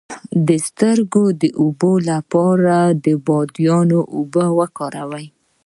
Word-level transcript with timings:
د 0.47 0.49
سترګو 0.67 1.23
د 1.41 1.43
اوبو 1.61 1.91
لپاره 2.09 2.75
د 3.03 3.05
بادیان 3.27 3.89
اوبه 4.17 4.45
وکاروئ 4.59 5.25